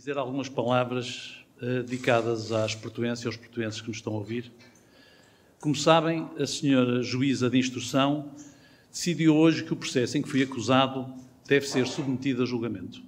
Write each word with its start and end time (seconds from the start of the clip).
Dizer 0.00 0.16
algumas 0.16 0.48
palavras 0.48 1.44
uh, 1.60 1.82
dedicadas 1.82 2.52
às 2.52 2.74
portuenses 2.74 3.22
e 3.22 3.26
aos 3.26 3.36
portuenses 3.36 3.82
que 3.82 3.88
nos 3.88 3.98
estão 3.98 4.14
a 4.14 4.16
ouvir. 4.16 4.50
Como 5.60 5.76
sabem, 5.76 6.26
a 6.38 6.46
senhora 6.46 7.02
juíza 7.02 7.50
de 7.50 7.58
instrução 7.58 8.30
decidiu 8.90 9.36
hoje 9.36 9.62
que 9.62 9.74
o 9.74 9.76
processo 9.76 10.16
em 10.16 10.22
que 10.22 10.28
fui 10.30 10.42
acusado 10.42 11.04
deve 11.46 11.66
ser 11.68 11.86
submetido 11.86 12.42
a 12.42 12.46
julgamento. 12.46 13.02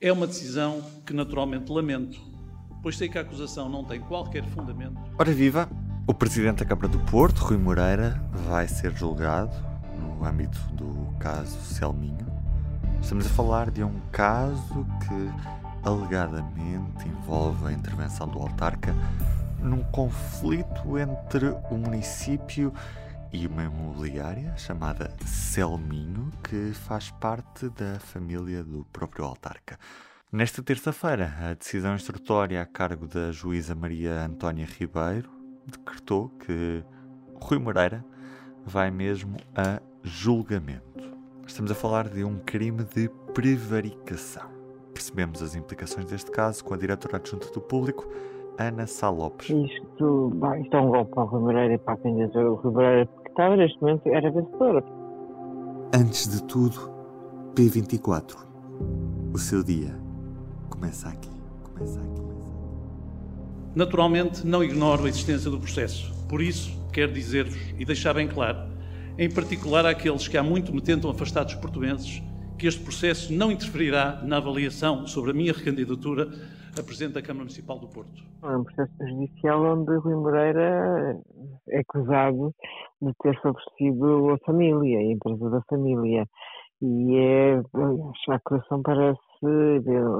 É 0.00 0.10
uma 0.10 0.26
decisão 0.26 0.82
que 1.04 1.12
naturalmente 1.12 1.70
lamento, 1.70 2.18
pois 2.82 2.96
sei 2.96 3.10
que 3.10 3.18
a 3.18 3.20
acusação 3.20 3.68
não 3.68 3.84
tem 3.84 4.00
qualquer 4.00 4.46
fundamento. 4.46 4.98
Ora 5.18 5.32
viva! 5.34 5.68
O 6.06 6.14
Presidente 6.14 6.60
da 6.60 6.64
Câmara 6.64 6.88
do 6.88 7.00
Porto, 7.00 7.36
Rui 7.40 7.58
Moreira, 7.58 8.18
vai 8.48 8.66
ser 8.66 8.96
julgado 8.96 9.54
no 9.98 10.24
âmbito 10.24 10.58
do 10.72 11.14
caso 11.18 11.60
Selminho. 11.60 12.26
Estamos 13.02 13.26
a 13.26 13.28
falar 13.28 13.70
de 13.70 13.84
um 13.84 14.00
caso 14.10 14.86
que 15.06 15.59
alegadamente 15.84 17.08
envolve 17.08 17.66
a 17.66 17.72
intervenção 17.72 18.28
do 18.28 18.38
autarca 18.38 18.94
num 19.62 19.82
conflito 19.84 20.98
entre 20.98 21.46
o 21.70 21.76
município 21.76 22.72
e 23.32 23.46
uma 23.46 23.64
imobiliária 23.64 24.56
chamada 24.56 25.14
Selminho, 25.24 26.30
que 26.42 26.72
faz 26.72 27.10
parte 27.10 27.68
da 27.68 27.98
família 28.00 28.64
do 28.64 28.84
próprio 28.86 29.24
autarca. 29.24 29.78
Nesta 30.32 30.62
terça-feira, 30.62 31.34
a 31.40 31.54
decisão 31.54 31.94
instrutória 31.94 32.62
a 32.62 32.66
cargo 32.66 33.06
da 33.06 33.32
juíza 33.32 33.74
Maria 33.74 34.24
Antónia 34.24 34.66
Ribeiro 34.66 35.30
decretou 35.66 36.28
que 36.30 36.84
Rui 37.34 37.58
Moreira 37.58 38.04
vai 38.64 38.90
mesmo 38.90 39.36
a 39.54 39.80
julgamento. 40.02 41.18
Estamos 41.46 41.70
a 41.70 41.74
falar 41.74 42.08
de 42.08 42.22
um 42.24 42.38
crime 42.38 42.84
de 42.84 43.08
prevaricação. 43.34 44.59
Percebemos 45.00 45.42
as 45.42 45.54
implicações 45.54 46.04
deste 46.04 46.30
caso 46.30 46.62
com 46.62 46.74
a 46.74 46.76
diretora 46.76 47.16
adjunta 47.16 47.50
do 47.54 47.58
público, 47.58 48.06
Ana 48.58 48.86
Sá 48.86 49.08
Lopes. 49.08 49.48
Isto, 49.48 50.30
bem, 50.34 50.60
isto 50.60 50.76
é 50.76 50.78
um 50.78 50.90
golpe 50.90 51.14
para 51.14 51.22
o 51.22 51.26
Rui 51.26 51.40
Moreira 51.40 51.72
e 51.72 51.78
para 51.78 51.94
a 51.94 51.96
candidatura 51.96 52.44
do 52.44 52.54
Rui 52.56 52.72
Moreira, 52.74 53.06
porque 53.06 53.30
estava 53.30 53.56
neste 53.56 53.80
momento 53.80 54.06
era 54.08 54.30
vencedora. 54.30 54.84
Antes 55.94 56.28
de 56.28 56.42
tudo, 56.42 56.92
P24. 57.54 58.36
O 59.32 59.38
seu 59.38 59.64
dia 59.64 59.98
começa 60.68 61.08
aqui. 61.08 61.30
Começa 61.64 61.98
aqui. 61.98 62.22
Naturalmente, 63.74 64.46
não 64.46 64.62
ignoro 64.62 65.06
a 65.06 65.08
existência 65.08 65.50
do 65.50 65.58
processo. 65.58 66.12
Por 66.28 66.42
isso, 66.42 66.78
quero 66.92 67.10
dizer-vos 67.10 67.58
e 67.78 67.86
deixar 67.86 68.12
bem 68.12 68.28
claro, 68.28 68.58
em 69.16 69.30
particular 69.30 69.86
àqueles 69.86 70.28
que 70.28 70.36
há 70.36 70.42
muito 70.42 70.74
me 70.74 70.82
tentam 70.82 71.10
afastar 71.10 71.44
dos 71.44 71.54
portuenses, 71.54 72.22
que 72.60 72.66
este 72.66 72.84
processo 72.84 73.32
não 73.32 73.50
interferirá 73.50 74.20
na 74.22 74.36
avaliação 74.36 75.06
sobre 75.06 75.30
a 75.30 75.34
minha 75.34 75.50
recandidatura 75.50 76.28
a 76.78 76.82
Presidente 76.82 77.14
da 77.14 77.22
Câmara 77.22 77.44
Municipal 77.44 77.78
do 77.78 77.88
Porto. 77.88 78.22
É 78.42 78.54
um 78.54 78.62
processo 78.62 78.92
judicial 79.00 79.64
onde 79.64 79.96
Rui 79.96 80.14
Moreira 80.14 81.18
é 81.70 81.78
acusado 81.78 82.54
de 83.00 83.12
ter 83.22 83.40
favorecido 83.40 84.30
a 84.30 84.38
família, 84.44 84.98
a 84.98 85.02
empresa 85.04 85.50
da 85.50 85.62
família. 85.70 86.26
E 86.82 87.16
é, 87.16 87.62
a 88.28 88.34
acusação 88.34 88.82
parece 88.82 89.18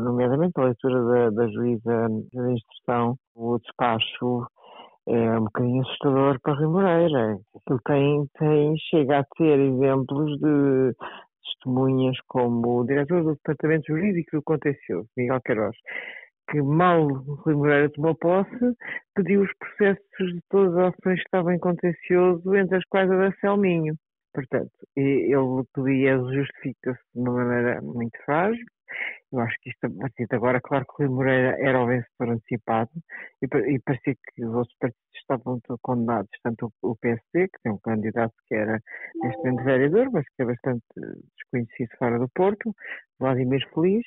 nomeadamente 0.02 0.52
a 0.56 0.64
leitura 0.64 1.04
da, 1.04 1.30
da 1.30 1.48
juíza 1.48 2.08
da 2.32 2.52
instrução, 2.52 3.16
o 3.34 3.58
despacho 3.58 4.46
é 5.06 5.38
um 5.38 5.44
bocadinho 5.44 5.82
assustador 5.82 6.40
para 6.42 6.54
Rui 6.54 6.68
Moreira. 6.68 7.38
Ele 7.68 7.78
tem, 7.84 8.26
tem, 8.38 8.74
chega 8.78 9.18
a 9.18 9.24
ter 9.36 9.58
exemplos 9.58 10.38
de 10.38 10.94
testemunhas 11.44 12.16
como 12.28 12.80
o 12.80 12.86
diretor 12.86 13.22
do 13.22 13.34
Departamento 13.34 13.86
Jurídico 13.88 14.36
do 14.36 14.42
Contencioso, 14.42 15.08
Miguel 15.16 15.40
Queiroz, 15.42 15.76
que 16.50 16.60
mal 16.60 17.06
Rui 17.06 17.54
Moreira 17.54 17.90
tomou 17.90 18.14
posse, 18.14 18.76
pediu 19.14 19.42
os 19.42 19.50
processos 19.58 20.34
de 20.34 20.40
todas 20.48 20.76
as 20.76 20.94
ações 20.94 21.16
que 21.16 21.26
estavam 21.26 21.52
em 21.52 21.58
contencioso, 21.58 22.54
entre 22.56 22.76
as 22.76 22.84
quais 22.90 23.10
a 23.10 23.16
da 23.16 23.32
Selminho. 23.40 23.94
Portanto, 24.32 24.70
ele 24.96 25.34
pedia, 25.74 26.18
justifica-se 26.18 27.00
de 27.14 27.20
uma 27.20 27.32
maneira 27.44 27.80
muito 27.82 28.16
frágil, 28.24 28.64
eu 29.32 29.40
acho 29.40 29.56
que 29.60 29.70
isto, 29.70 29.90
partir 29.98 30.26
de 30.26 30.36
agora, 30.36 30.60
claro 30.60 30.84
que 30.84 31.04
o 31.04 31.06
Rui 31.06 31.08
Moreira 31.08 31.56
era 31.60 31.82
o 31.82 31.86
vencedor 31.86 32.34
antecipado 32.34 32.90
e, 33.42 33.74
e 33.74 33.78
parecia 33.80 34.14
que 34.14 34.44
os 34.44 34.54
outros 34.54 34.76
partidos 34.78 35.00
estavam 35.14 35.60
condenados, 35.82 36.30
tanto 36.42 36.72
o, 36.82 36.90
o 36.90 36.96
PSD, 36.96 37.48
que 37.48 37.62
tem 37.62 37.72
um 37.72 37.78
candidato 37.78 38.34
que 38.48 38.54
era 38.54 38.80
neste 39.22 39.38
momento 39.38 39.64
vereador, 39.64 40.10
mas 40.12 40.24
que 40.36 40.42
é 40.42 40.44
bastante 40.44 40.84
desconhecido 41.36 41.90
fora 41.98 42.18
do 42.18 42.28
Porto, 42.28 42.74
Vladimir 43.18 43.66
Feliz, 43.72 44.06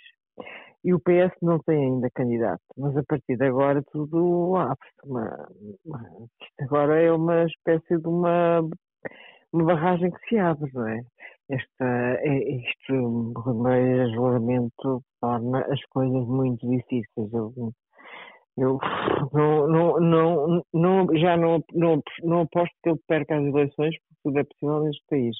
e 0.83 0.93
o 0.93 0.99
PS 0.99 1.33
não 1.41 1.59
tem 1.59 1.85
ainda 1.85 2.09
candidato, 2.13 2.61
mas 2.77 2.95
a 2.97 3.03
partir 3.03 3.37
de 3.37 3.45
agora 3.45 3.81
tudo 3.91 4.55
abre-se. 4.57 4.93
Uma, 5.05 5.47
isto 6.41 6.63
agora 6.63 7.01
é 7.01 7.11
uma 7.11 7.45
espécie 7.45 7.97
de 7.97 8.07
uma, 8.07 8.61
uma 9.53 9.65
barragem 9.65 10.11
que 10.11 10.27
se 10.27 10.37
abre, 10.37 10.69
não 10.73 10.87
é? 10.87 11.01
esta, 11.49 11.85
é, 11.85 12.37
isto, 12.55 12.93
o 12.93 13.69
isolamento 14.07 15.03
torna 15.21 15.59
as 15.61 15.83
coisas 15.85 16.25
muito 16.27 16.67
difíceis. 16.69 17.33
Eu, 17.33 17.53
eu 18.57 18.79
não, 19.67 19.99
não, 19.99 20.63
não, 20.73 21.17
já 21.17 21.35
não, 21.37 21.63
não, 21.73 22.01
não 22.23 22.41
aposto 22.41 22.75
que 22.83 22.89
ele 22.89 22.99
perca 23.07 23.37
as 23.37 23.43
eleições, 23.43 23.95
porque 23.97 24.21
tudo 24.23 24.39
é 24.39 24.43
possível 24.43 24.83
neste 24.83 25.03
país. 25.09 25.37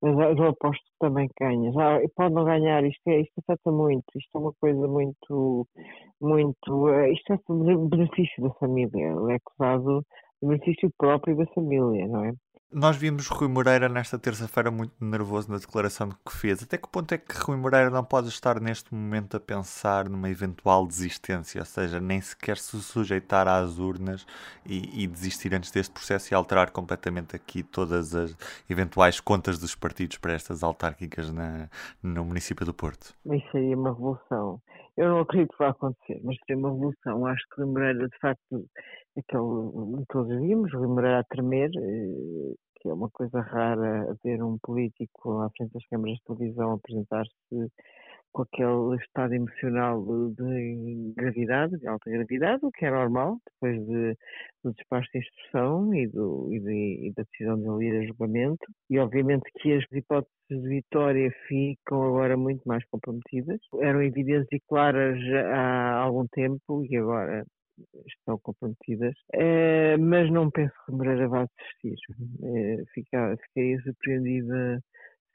Mas 0.00 0.38
eu 0.38 0.48
aposto 0.48 0.82
que 0.82 0.98
também 1.00 1.28
ganha. 1.40 1.72
Já, 1.72 2.00
pode 2.16 2.34
não 2.34 2.44
ganhar, 2.44 2.84
isto, 2.84 3.02
é, 3.08 3.20
isto 3.20 3.32
afeta 3.38 3.70
muito, 3.70 4.04
isto 4.16 4.36
é 4.36 4.38
uma 4.38 4.52
coisa 4.60 4.88
muito, 4.88 5.66
muito, 6.20 6.88
eh, 6.88 7.12
isto 7.12 7.32
é 7.32 7.38
benefício 7.88 8.42
da 8.42 8.50
família. 8.54 9.12
Ele 9.12 9.32
é 9.32 9.36
acusado 9.36 10.04
de 10.42 10.48
benefício 10.48 10.90
próprio 10.98 11.36
da 11.36 11.46
família, 11.46 12.06
não 12.08 12.24
é? 12.24 12.32
Nós 12.74 12.96
vimos 12.96 13.26
Rui 13.26 13.48
Moreira 13.48 13.86
nesta 13.86 14.18
terça-feira 14.18 14.70
muito 14.70 14.94
nervoso 14.98 15.52
na 15.52 15.58
declaração 15.58 16.08
que 16.08 16.34
fez. 16.34 16.62
Até 16.62 16.78
que 16.78 16.88
ponto 16.88 17.12
é 17.12 17.18
que 17.18 17.34
Rui 17.36 17.54
Moreira 17.54 17.90
não 17.90 18.02
pode 18.02 18.28
estar 18.28 18.58
neste 18.58 18.94
momento 18.94 19.36
a 19.36 19.40
pensar 19.40 20.08
numa 20.08 20.30
eventual 20.30 20.86
desistência, 20.86 21.60
ou 21.60 21.66
seja, 21.66 22.00
nem 22.00 22.18
sequer 22.22 22.56
se 22.56 22.80
sujeitar 22.82 23.46
às 23.46 23.78
urnas 23.78 24.26
e, 24.64 25.02
e 25.02 25.06
desistir 25.06 25.54
antes 25.54 25.70
deste 25.70 25.92
processo 25.92 26.32
e 26.32 26.34
alterar 26.34 26.70
completamente 26.70 27.36
aqui 27.36 27.62
todas 27.62 28.14
as 28.14 28.34
eventuais 28.70 29.20
contas 29.20 29.58
dos 29.58 29.74
partidos 29.74 30.16
para 30.16 30.32
estas 30.32 30.62
autárquicas 30.62 31.30
na, 31.30 31.68
no 32.02 32.24
município 32.24 32.64
do 32.64 32.72
Porto? 32.72 33.14
Isso 33.26 33.52
seria 33.52 33.76
uma 33.76 33.90
revolução. 33.90 34.62
Eu 34.96 35.08
não 35.08 35.20
acredito 35.20 35.52
que 35.52 35.58
vá 35.58 35.70
acontecer, 35.70 36.20
mas 36.22 36.36
seria 36.46 36.58
uma 36.58 36.70
revolução. 36.70 37.26
Acho 37.26 37.44
que 37.54 37.64
Moreira, 37.64 38.08
de 38.08 38.18
facto, 38.18 38.64
aquele, 39.16 40.04
todos 40.08 40.38
vimos, 40.40 40.72
Moreira 40.72 41.20
a 41.20 41.24
tremer, 41.24 41.70
eh, 41.74 42.54
que 42.76 42.88
é 42.88 42.92
uma 42.92 43.08
coisa 43.10 43.40
rara 43.40 44.14
ver 44.24 44.42
um 44.42 44.58
político 44.62 45.40
à 45.40 45.50
frente 45.56 45.72
das 45.72 45.86
câmaras 45.86 46.16
de 46.18 46.24
televisão 46.24 46.72
apresentar-se 46.72 47.70
com 48.32 48.42
aquele 48.42 48.96
estado 48.96 49.34
emocional 49.34 50.02
de 50.30 51.12
gravidade, 51.16 51.78
de 51.78 51.86
alta 51.86 52.10
gravidade, 52.10 52.64
o 52.64 52.70
que 52.70 52.86
é 52.86 52.90
normal, 52.90 53.38
depois 53.46 53.86
de, 53.86 54.16
do 54.64 54.72
despacho 54.72 55.08
de 55.12 55.18
instrução 55.18 55.94
e, 55.94 56.06
do, 56.08 56.48
e, 56.52 56.60
de, 56.60 57.08
e 57.08 57.12
da 57.14 57.22
decisão 57.24 57.56
de 57.58 57.84
ele 57.84 57.96
ir 57.96 58.02
a 58.02 58.06
julgamento. 58.06 58.64
E 58.90 58.98
obviamente 58.98 59.50
que 59.60 59.72
as 59.74 59.84
hipóteses 59.92 60.32
de 60.48 60.68
vitória 60.68 61.30
ficam 61.46 62.02
agora 62.02 62.36
muito 62.36 62.62
mais 62.66 62.84
comprometidas. 62.86 63.60
Eram 63.80 64.02
evidentes 64.02 64.48
e 64.52 64.60
claras 64.68 65.18
há 65.52 65.98
algum 65.98 66.26
tempo 66.28 66.84
e 66.88 66.96
agora 66.96 67.44
estão 68.06 68.38
comprometidas, 68.42 69.14
é, 69.32 69.96
mas 69.96 70.30
não 70.30 70.50
penso 70.50 70.72
que 70.86 70.92
Moreira 70.92 71.28
vá 71.28 71.46
desistir. 71.82 72.14
É, 72.44 72.84
fica, 72.94 73.36
fiquei 73.46 73.78
surpreendida 73.80 74.80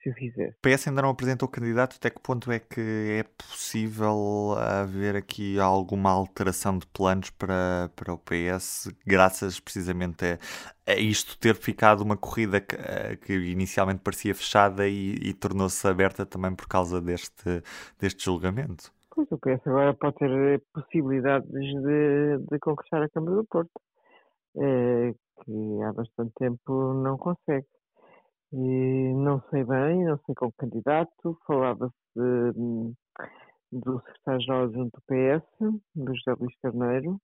se 0.07 0.09
o 0.09 0.13
fizer. 0.13 0.49
O 0.49 0.61
PS 0.61 0.87
ainda 0.87 1.01
não 1.01 1.09
apresentou 1.09 1.47
candidato, 1.47 1.95
até 1.97 2.09
que 2.09 2.21
ponto 2.21 2.51
é 2.51 2.59
que 2.59 3.19
é 3.19 3.23
possível 3.23 4.55
haver 4.57 5.15
aqui 5.15 5.59
alguma 5.59 6.11
alteração 6.11 6.77
de 6.77 6.87
planos 6.87 7.29
para, 7.31 7.89
para 7.95 8.13
o 8.13 8.17
PS, 8.17 8.89
graças 9.05 9.59
precisamente 9.59 10.25
a, 10.25 10.91
a 10.91 10.95
isto 10.95 11.37
ter 11.37 11.55
ficado 11.55 12.01
uma 12.01 12.17
corrida 12.17 12.61
que, 12.61 12.75
que 13.25 13.33
inicialmente 13.33 14.01
parecia 14.01 14.33
fechada 14.33 14.87
e, 14.87 15.15
e 15.21 15.33
tornou-se 15.33 15.85
aberta 15.87 16.25
também 16.25 16.55
por 16.55 16.67
causa 16.67 17.01
deste, 17.01 17.61
deste 17.99 18.25
julgamento? 18.25 18.91
Pois 19.11 19.27
o 19.31 19.37
PS 19.37 19.65
agora 19.65 19.93
pode 19.95 20.15
ter 20.17 20.61
possibilidades 20.73 21.49
de, 21.49 22.37
de 22.49 22.59
conquistar 22.59 23.01
a 23.01 23.09
Câmara 23.09 23.37
do 23.37 23.45
Porto, 23.45 23.71
eh, 24.57 25.13
que 25.43 25.83
há 25.83 25.91
bastante 25.93 26.33
tempo 26.37 26.93
não 26.93 27.17
consegue. 27.17 27.65
E 28.53 29.13
não 29.13 29.41
sei 29.49 29.63
bem, 29.63 30.05
não 30.05 30.17
sei 30.25 30.35
qual 30.35 30.51
candidato, 30.57 31.37
falava-se 31.45 31.93
do 33.71 33.99
secretário-geral 33.99 34.71
junto 34.71 34.91
do 34.97 35.03
PS, 35.07 35.81
do 35.95 36.15
José 36.15 36.33
Luís 36.39 36.55
Carneiro. 36.61 37.19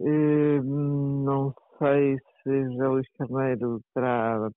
Eh, 0.00 0.60
não 0.62 1.54
sei 1.78 2.18
se 2.42 2.64
José 2.72 2.88
Luís 2.88 3.08
Carneiro 3.18 3.80
terá 3.94 4.50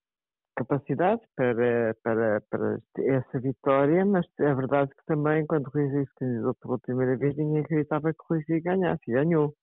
capacidade 0.56 1.22
para, 1.36 1.94
para, 2.02 2.40
para 2.50 2.78
essa 2.98 3.40
vitória, 3.40 4.04
mas 4.04 4.26
é 4.40 4.54
verdade 4.54 4.90
que 4.90 5.04
também, 5.06 5.46
quando 5.46 5.68
Rui 5.70 5.88
se 5.88 6.14
candidatou 6.16 6.54
pela 6.56 6.78
primeira 6.80 7.16
vez, 7.16 7.36
ninguém 7.36 7.60
acreditava 7.62 8.12
que 8.12 8.18
Rui 8.28 8.42
Rio 8.48 8.62
ganhasse, 8.62 9.02
e 9.08 9.12
ganhou. 9.12 9.54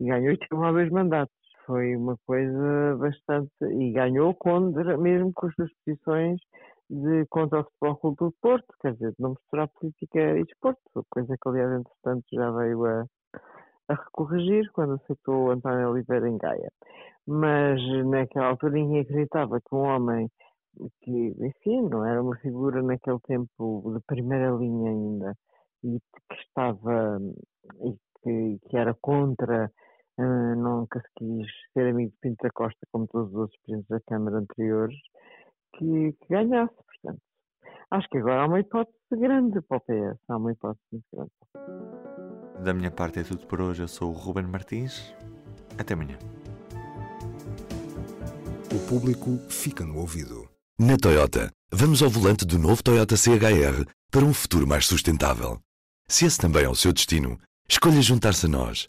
E 0.00 0.06
ganhou 0.06 0.32
e 0.32 0.38
teve 0.38 0.60
lá 0.60 0.72
dois 0.72 0.90
mandatos. 0.90 1.34
Foi 1.66 1.96
uma 1.96 2.16
coisa 2.26 2.96
bastante. 2.96 3.52
E 3.62 3.92
ganhou 3.92 4.34
contra, 4.34 4.96
mesmo 4.96 5.32
com 5.34 5.46
as 5.46 5.54
suas 5.54 5.70
posições 5.84 6.40
de 6.88 7.26
contra 7.26 7.60
o 7.60 7.64
Futebol 7.64 7.96
Clube 7.96 8.16
do 8.18 8.34
Porto, 8.40 8.74
quer 8.80 8.92
dizer, 8.92 9.10
de 9.10 9.16
não 9.18 9.30
misturar 9.30 9.68
política 9.68 10.38
e 10.38 10.44
desporto, 10.44 10.80
coisa 11.10 11.36
que, 11.40 11.48
aliás, 11.48 11.72
entretanto, 11.72 12.24
já 12.32 12.50
veio 12.52 12.84
a, 12.86 13.04
a 13.88 13.94
recorrigir 13.94 14.70
quando 14.72 14.94
aceitou 14.94 15.50
António 15.50 15.90
Oliveira 15.90 16.28
em 16.28 16.38
Gaia 16.38 16.70
mas 17.26 17.80
naquela 18.06 18.46
altura 18.48 18.74
ninguém 18.74 19.00
acreditava 19.00 19.60
que 19.60 19.74
um 19.74 19.80
homem 19.80 20.30
que, 21.02 21.34
enfim, 21.40 21.82
não 21.88 22.04
era 22.04 22.22
uma 22.22 22.36
figura 22.36 22.82
naquele 22.82 23.18
tempo 23.20 23.92
de 23.94 24.00
primeira 24.06 24.50
linha 24.50 24.90
ainda 24.90 25.36
e 25.82 25.98
que 25.98 26.34
estava 26.34 27.18
e 27.82 27.96
que, 28.22 28.58
que 28.68 28.76
era 28.76 28.94
contra, 28.94 29.72
uh, 30.18 30.56
nunca 30.56 31.00
se 31.00 31.06
quis 31.16 31.46
ser 31.72 31.90
amigo 31.90 32.10
de 32.10 32.16
Pinto 32.20 32.42
da 32.42 32.50
Costa 32.50 32.78
como 32.90 33.06
todos 33.08 33.30
os 33.30 33.36
outros 33.36 33.60
presidentes 33.62 33.88
da 33.88 34.00
Câmara 34.00 34.38
anteriores, 34.38 34.96
que, 35.76 36.12
que 36.12 36.28
ganhasse, 36.28 36.74
portanto. 36.74 37.20
Acho 37.90 38.08
que 38.08 38.18
agora 38.18 38.42
há 38.42 38.46
uma 38.46 38.60
hipótese 38.60 38.96
grande 39.12 39.60
para 39.62 39.76
o 39.76 39.80
PS, 39.80 40.20
há 40.28 40.36
uma 40.36 40.52
hipótese 40.52 40.84
muito 40.92 41.06
grande. 41.12 41.30
Da 42.64 42.72
minha 42.72 42.90
parte 42.90 43.20
é 43.20 43.22
tudo 43.22 43.46
por 43.46 43.60
hoje. 43.60 43.82
Eu 43.82 43.88
sou 43.88 44.10
o 44.10 44.14
Ruben 44.14 44.46
Martins. 44.46 45.14
Até 45.78 45.94
amanhã. 45.94 46.18
O 48.74 48.88
público 48.88 49.38
fica 49.48 49.84
no 49.84 49.98
ouvido. 49.98 50.48
Na 50.78 50.96
Toyota, 50.96 51.50
vamos 51.72 52.02
ao 52.02 52.10
volante 52.10 52.44
do 52.44 52.58
novo 52.58 52.82
Toyota 52.82 53.16
CHR 53.16 53.84
para 54.10 54.24
um 54.24 54.34
futuro 54.34 54.66
mais 54.66 54.86
sustentável. 54.86 55.58
Se 56.08 56.26
esse 56.26 56.38
também 56.38 56.64
é 56.64 56.68
o 56.68 56.74
seu 56.74 56.92
destino, 56.92 57.38
escolha 57.68 58.00
juntar-se 58.00 58.46
a 58.46 58.48
nós. 58.48 58.88